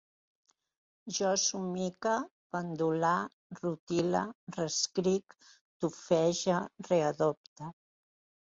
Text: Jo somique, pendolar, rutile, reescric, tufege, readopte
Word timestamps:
Jo 1.17 1.33
somique, 1.41 2.13
pendolar, 2.55 3.13
rutile, 3.61 4.25
reescric, 4.57 5.39
tufege, 5.85 6.59
readopte 6.91 7.73